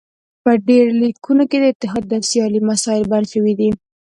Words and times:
په 0.43 0.51
ډبرلیکونو 0.65 1.43
کې 1.49 1.57
د 1.59 1.65
اتحاد 1.71 2.05
او 2.15 2.21
سیالۍ 2.29 2.61
مسایل 2.69 3.03
بیان 3.11 3.25
شوي 3.33 3.53
دي 3.59 3.69